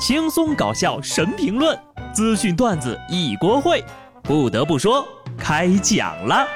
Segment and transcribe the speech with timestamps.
[0.00, 1.78] 轻松搞笑神评论，
[2.10, 3.84] 资讯段子一锅烩。
[4.22, 6.48] 不得不说，开讲了。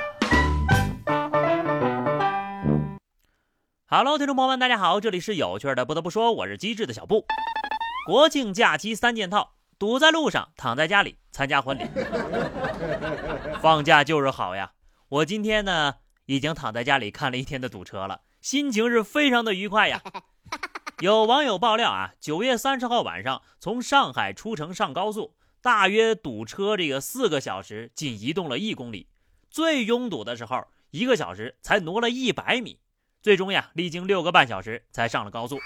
[3.87, 5.85] Hello，听众朋友们，大家好，这里是有趣的。
[5.85, 7.27] 不得不说，我是机智的小布。
[8.07, 11.85] 国庆假期三件套：堵在路上，躺在家里参加婚礼。
[13.61, 14.73] 放假就是好呀！
[15.11, 20.01] 我今天呢，已经躺在家里看了一天的堵车了，心情是非常的愉快呀。
[21.01, 29.09] 有网友爆料啊，九月三十号晚上从上海出城上高速，大约堵车这个四个小时，仅移动了一公里。
[29.51, 32.79] 最拥堵的时候，一个小时才挪了一百米。
[33.21, 35.59] 最终呀，历经六个半小时才上了高速。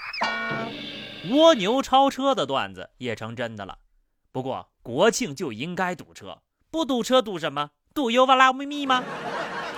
[1.29, 3.77] 蜗牛超车的段子也成真的了。
[4.31, 6.41] 不过国庆就应该堵车，
[6.71, 7.69] 不堵车堵什么？
[7.93, 9.03] 堵油哇啦咪咪吗？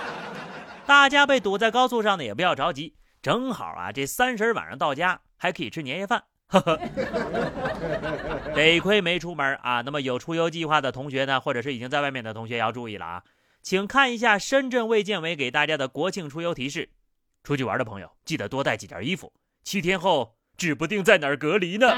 [0.86, 5.20] 大家被堵在高速上呢，也不要着急，正好啊，这三十晚上到家。
[5.42, 6.78] 还可以吃年夜饭，呵呵，
[8.54, 9.80] 得亏没出门啊。
[9.80, 13.24] 那么有出游计划的同学呢，或者是已经在外面的同学要注意了啊，
[13.60, 16.90] 请看一下深圳卫健委给大家的国庆出游提示：
[17.42, 19.32] 出去玩的朋友记得多带几件衣服，
[19.64, 21.88] 七天后指不定在哪儿隔离呢。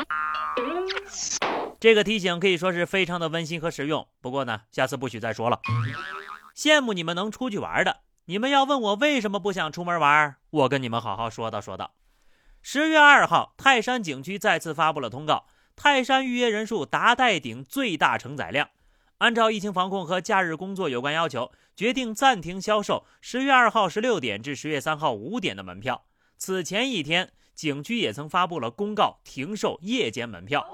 [1.78, 4.08] 这个提醒可以说是非常的温馨和实用。
[4.22, 5.60] 不过呢，下次不许再说了。
[6.56, 11.92] 羡慕你们能出去玩的，你们要问我为什么不想出门玩，我跟你们好好说道说道。
[12.66, 15.44] 十月二号，泰山景区再次发布了通告，
[15.76, 18.70] 泰山预约人数达待顶最大承载量。
[19.18, 26.06] 按照疫情防控和假日工作有关要求，决定暂停销售十月二号十六点至十月三号五点的门票。
[26.38, 30.66] 此前一天，景区也曾发布了公告，停售夜间门票。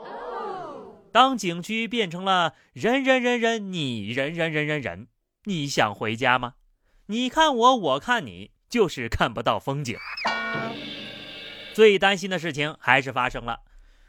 [1.11, 5.09] 当景区变成了人人人人你人人人人人，
[5.47, 6.55] 你想回家吗？
[7.07, 9.99] 你看我，我看你，就是看不到风景。
[11.81, 13.61] 最担心的事情还是发生了。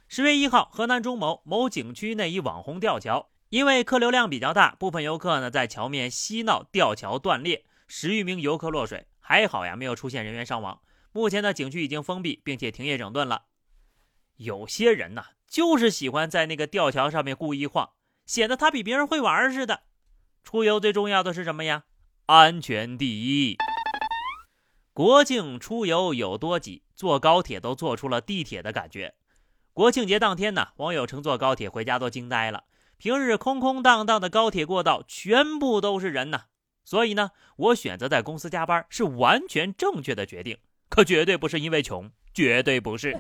[0.09, 9.07] 十月一号，河南中牟某景区内一网红吊桥，因为客流量比较大，部分游客呢在桥面嬉闹，吊桥断裂，十余名游客落水。
[9.21, 10.81] 还好呀，没有出现人员伤亡。
[11.13, 13.43] 目前呢，景区已经封闭，并且停业整顿了。
[14.35, 17.91] 有些人呢，就是喜欢在那个吊桥上面故意晃，
[18.25, 19.83] 显得他比别人会玩似的。
[20.43, 21.85] 出游最重要的是什么呀？
[22.25, 23.55] 安全第一。
[24.93, 26.83] 国庆出游有多挤？
[26.95, 29.13] 坐高铁都坐出了地铁的感觉。
[29.71, 32.65] 国庆节当天呢，网友乘坐高铁回家都惊呆了。
[32.97, 36.43] 平日空空荡荡的高铁过道，全部都是人呐。
[36.83, 40.57] 所以呢，我选择在公司加班是完全正确的决定，
[40.89, 43.17] 可绝对不是因为穷，绝对不是。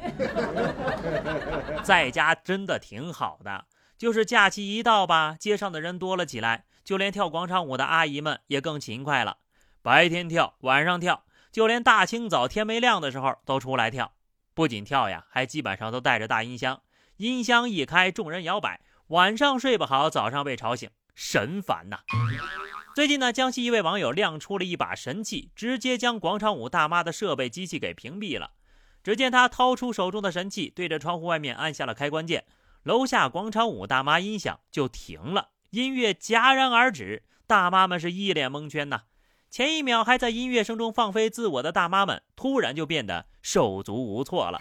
[1.83, 3.65] 在家真的挺好的，
[3.97, 9.37] 就是假期一到吧，街上的人多了起来，就连跳广场舞的阿姨们也更勤快了，
[9.81, 11.23] 白天跳，晚上跳。
[11.51, 14.13] 就连大清早天没亮的时候都出来跳，
[14.53, 16.81] 不仅跳呀，还基本上都带着大音箱。
[17.17, 18.81] 音箱一开，众人摇摆。
[19.07, 21.99] 晚上睡不好，早上被吵醒，神烦呐！
[22.95, 28.51] 最近呢，江西一位网友亮出了一把神器，直接将广场舞大妈的设备机器给屏蔽了。
[29.03, 32.45] 只见他掏出手中的神器，对着窗户外面按下了开关键，
[32.83, 37.23] 楼下广场舞大妈音响就停了，音乐戛然而止。
[37.45, 39.01] 大妈们是一脸蒙圈呐。
[39.51, 44.57] 前一秒还在音乐声中放飞自我的大妈们，突然就变得手足无措了。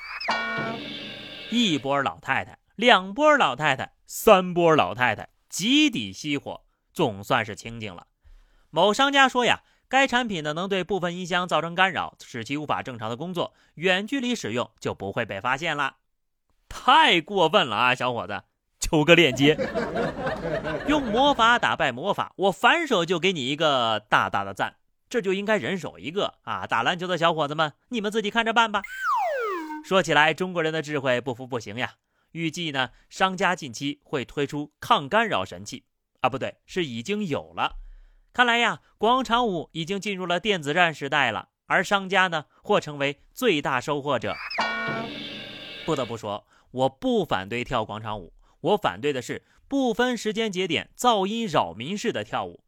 [1.48, 6.62] 一波老太太，两波老太太，三波老太太，集体熄火，
[6.92, 8.08] 总算是清静了。
[8.70, 15.98] 某商家说呀，该产品呢能对部分音箱造成干扰，使其无法正常的工作，远距离使用就不会被发现了。
[16.68, 18.42] 太过分了啊，小伙子！
[18.80, 19.56] 求个链接，
[20.88, 24.78] 用魔法打败魔法，我反手就给你一个大大的赞。
[25.10, 26.68] 这就应该人手一个啊！
[26.68, 28.80] 打篮球的小伙子们，你们自己看着办吧。
[29.84, 31.94] 说起来，中国人的智慧不服不行呀。
[32.30, 35.84] 预计呢，商家近期会推出抗干扰神器
[36.20, 37.80] 啊，不对，是已经有了。
[38.32, 44.36] 看来呀，广场舞已经进入了电子战时代了，而商家呢，或成为最大收获者。
[45.84, 52.62] 不得不说，我不反对跳广场舞，我反对的是不分时间节点、噪音扰民式的跳舞。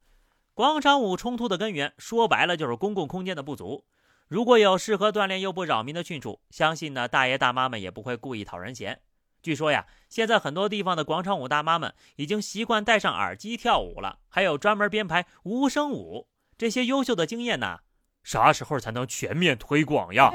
[0.54, 3.86] 广场舞冲突的根源，说白了就是公共空间的不足。
[4.28, 9.00] 如果有适合锻炼又不扰民的去处，相信呢大爷大妈们也不会故意讨人嫌。
[9.42, 16.28] 据说呀，现在很多地方的广场舞大妈们已经习惯戴上耳机跳舞了，还有专门编排无声舞。
[16.58, 17.78] 这些优秀的经验呢，
[18.22, 20.30] 啥时候才能全面推广呀？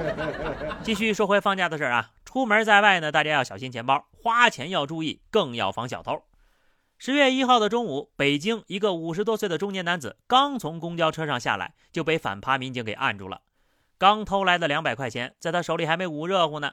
[0.84, 6.22] 继续说回放假的事儿啊，出门在外呢，大家要小心钱包，花钱要注意，更要防小偷。
[6.98, 13.42] 十月一号的中午，北京一个五十多岁的中年男子刚从公交车上下来，就被反扒民警给按住了。
[13.98, 16.72] 刚偷来的两百块钱，在他手里还没捂热乎呢。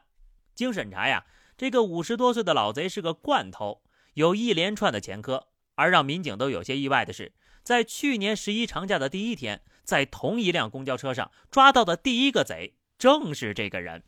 [0.56, 1.26] 经审查呀，
[1.58, 3.82] 这个五十多岁的老贼是个惯偷，
[4.14, 5.50] 有一连串的前科。
[5.76, 14.04] 而让民警都有些意外的是，在去年十一长假的第一天，在同一辆公交车上抓到的第一个贼正是这个人。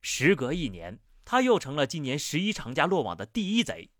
[0.00, 3.90] 时隔一年，他又成了今年十一长假落网的第一贼。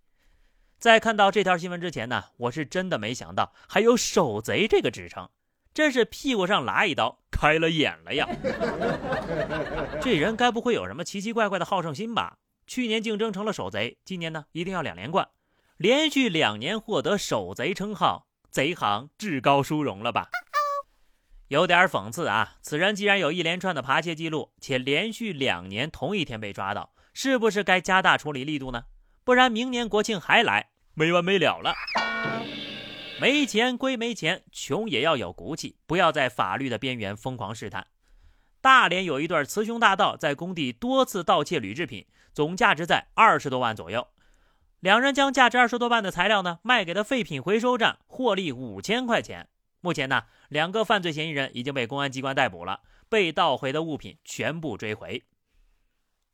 [0.80, 5.28] 在看到这条新闻之前呢，我是真的没想到还有“守贼”这个职称，
[5.74, 8.26] 真是屁股上拉一刀，开了眼了呀！
[10.00, 12.38] 这人该不会有什么奇奇怪怪的好胜心吧？
[12.66, 15.28] 去年竞争成了守贼，今年呢一定要两连冠。
[15.76, 20.30] 连续两年获得守贼称号，贼行至高殊荣了吧？
[21.48, 22.56] 有点讽刺啊！
[22.62, 28.84] 此人既然有一连串的扒窃记录，且连续两年同一天被抓到，是不是该加大处理力度呢？
[29.22, 31.74] 不然明年国庆还来，没完没了了。
[33.20, 37.86] 没钱归没钱，穷也要有骨气，不要在法律的边缘疯狂试探。
[38.62, 44.08] 大连有一对雌雄大盗在工地多次盗窃铝制品，总价值在二十多万左右。
[44.80, 49.48] 两人将价值二十多万的材料呢卖给了废品回收站，获利五千块钱。
[49.82, 55.22] 目前呢，两个犯罪嫌疑人已经被公安机关逮捕了，被盗回的物品全部追回。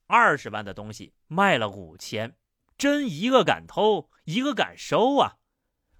[0.06, 2.34] 二十万的东西卖了五千，
[2.78, 5.36] 真一个敢偷，一个敢收啊！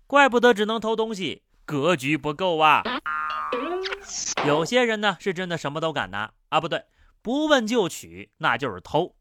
[0.07, 2.83] 怪不得只能偷东西，格局不够啊！
[4.47, 6.85] 有些人呢是真的什么都敢拿啊，不对，
[7.23, 9.17] 不问就取，那就是偷。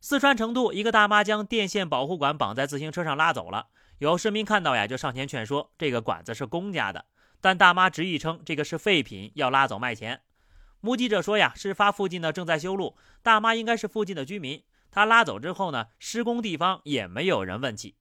[0.00, 3.66] 四川成都一个大妈将电线保护管绑在自行车上拉走了，
[3.98, 7.06] 有市民看到呀，就上前劝说这个管子是公家的，
[7.40, 10.20] 但大妈执意称这个是废品，要拉走卖钱。
[10.80, 14.62] 目击者说呀，事发附近呢正在修路，大妈应该是附近的居民。
[14.96, 17.98] 他拉走之后呢，施工地方也没有人问起。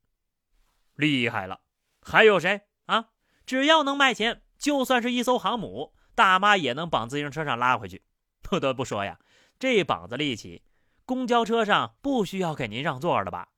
[0.96, 1.60] 厉害了，
[2.02, 3.08] 还有谁啊？
[3.46, 8.06] 只要能卖钱，就算是一艘航母，大妈也能绑自行车上拉回去。
[8.42, 9.20] 不得不说呀，
[9.60, 10.64] 这膀子力气。
[11.06, 13.50] 公交车上不需要给您让座了吧？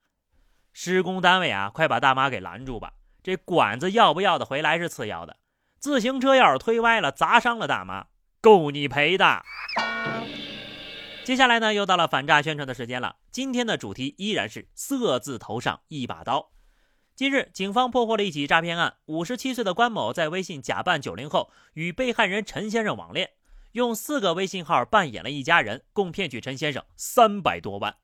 [0.73, 2.93] 施工单位啊，快把大妈给拦住吧！
[3.21, 5.37] 这管子要不要的回来是次要的，
[5.77, 8.07] 自行车要是推歪了砸伤了大妈，
[8.41, 9.43] 够你赔的。
[11.27, 13.17] 接下来呢，又到了反诈宣传的时间了。
[13.31, 16.53] 今天的主题依然是“色字头上一把刀”。
[17.15, 23.31] 近日，警方破获了一起诈骗案，五十七岁的关某在微信假扮九零后，与被害人陈先生网恋。
[23.73, 27.97] 用四个微信号扮演了一家人，共骗取陈先生三百多万。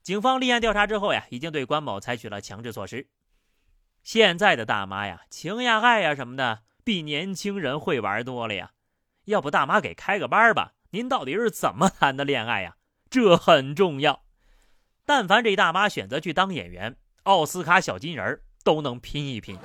[0.00, 3.08] 警方立案调查之后呀，已经对关某采取了强制措施。
[4.04, 8.70] 现在的大妈呀，情呀爱呀什么的，比年轻人会玩多了呀。
[9.24, 10.74] 要不大妈给开个班吧？
[10.92, 12.74] 您到底是怎么谈的恋爱呀？
[13.08, 14.24] 这很重要。
[15.04, 19.56] 但凡这大妈选择去当演员，奥斯卡小金人都能拼一拼。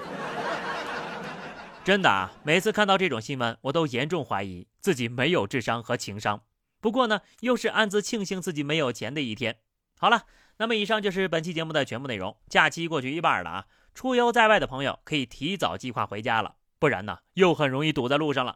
[1.83, 6.42] 真的啊，每次看到这种新闻，我都严重怀疑自己没有智商和情商。
[6.80, 9.57] 不过呢，又是暗自庆幸自己没有钱的一天。
[9.98, 10.25] 好了，
[10.57, 12.38] 那么以上就是本期节目的全部内容。
[12.48, 18.56] 假期过去一半了啊，出游在外的朋友可以提早计划回家了，不然呢，又很容易堵在路上了。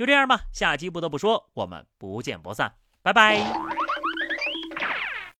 [0.00, 3.36] 就这样吧，下期不得不说，我们不见不散，拜拜。